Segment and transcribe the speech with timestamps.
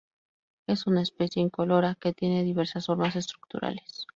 [0.65, 4.07] Es una especie incolora que tiene diversas formas estructurales.